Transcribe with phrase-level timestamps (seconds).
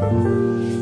[0.00, 0.77] 嗯。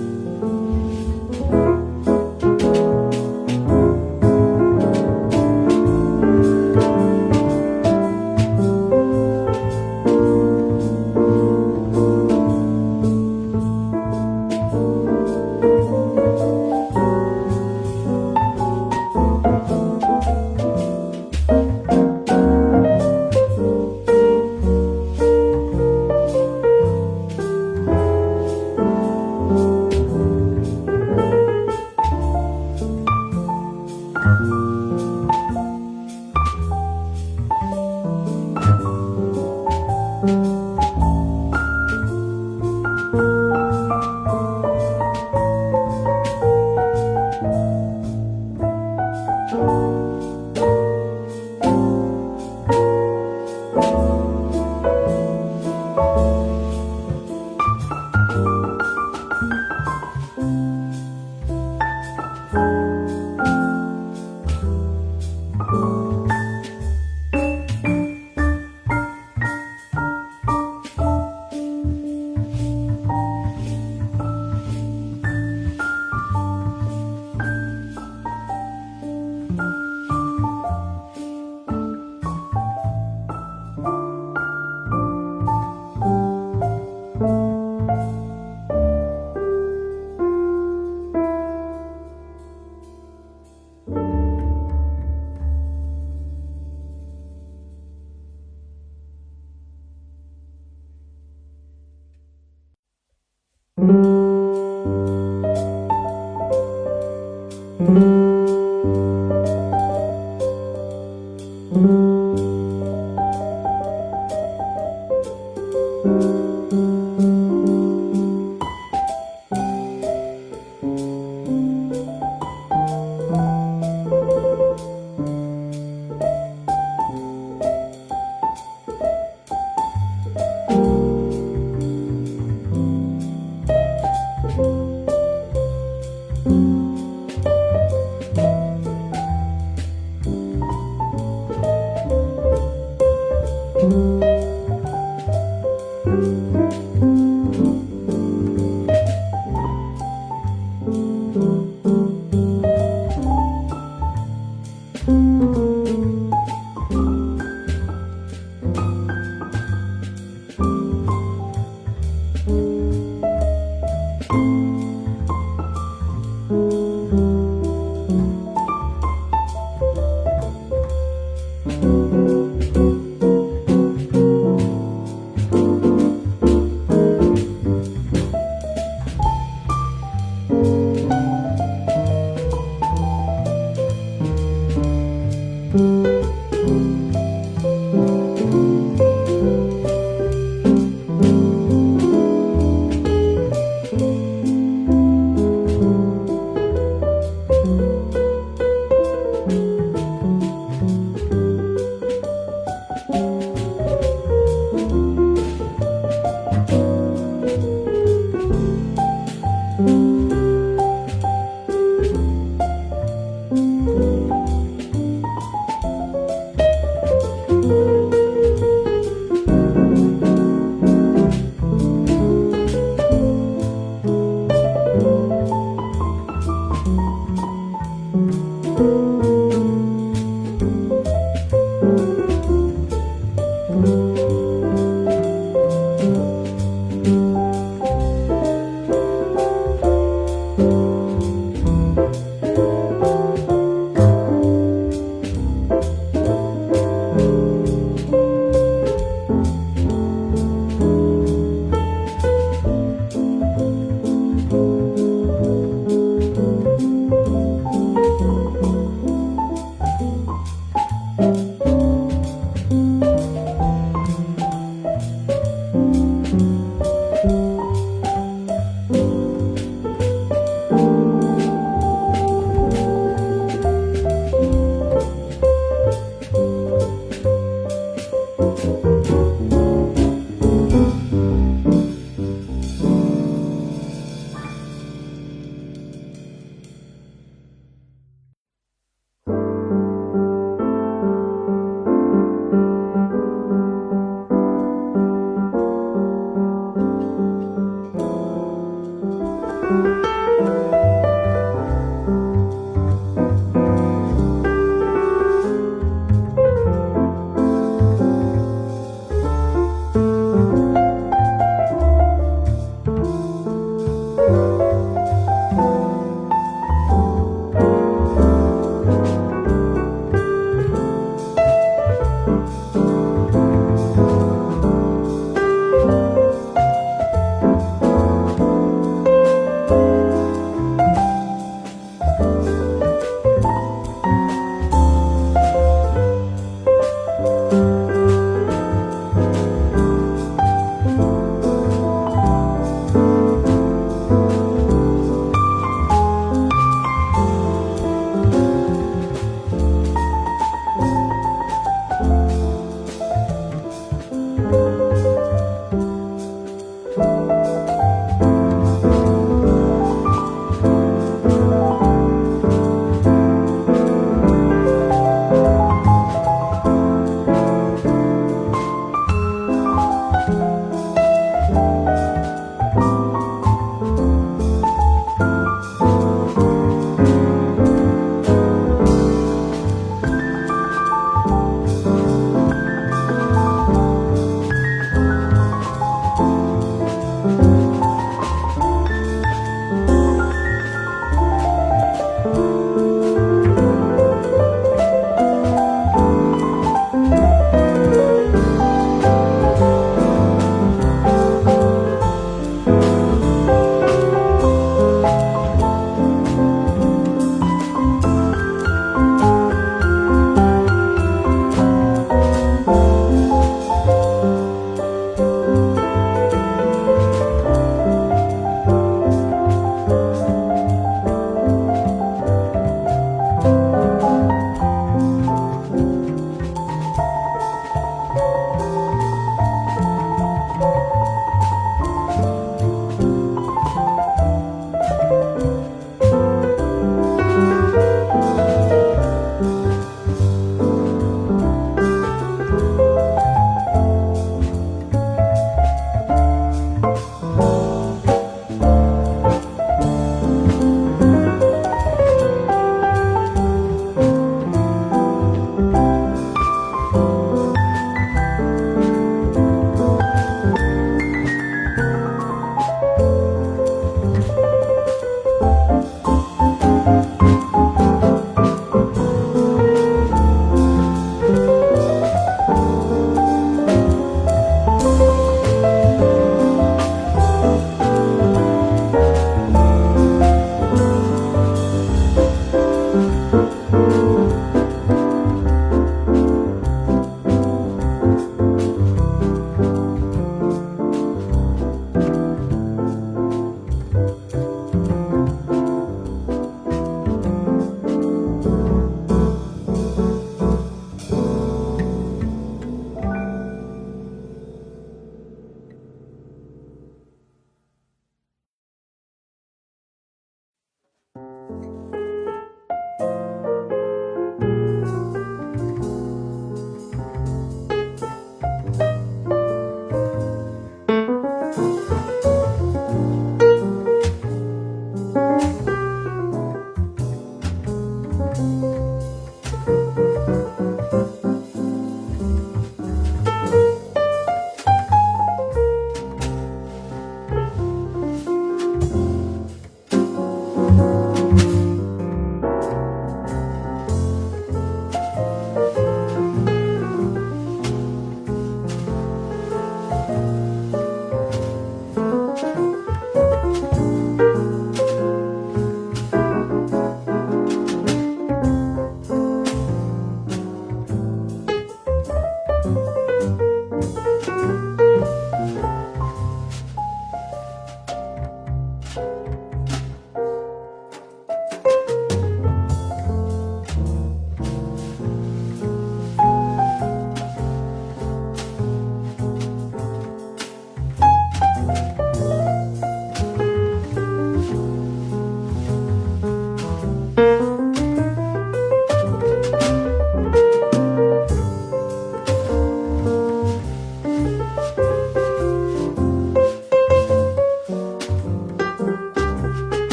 [111.67, 112.16] Mm-hmm.